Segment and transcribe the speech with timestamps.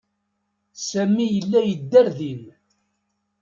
[0.87, 2.43] Sami yella yedder din.